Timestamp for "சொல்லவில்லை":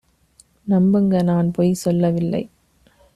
1.83-2.43